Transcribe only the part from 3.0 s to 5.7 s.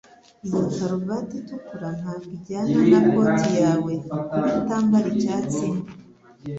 koti yawe. Kuki utambara icyatsi?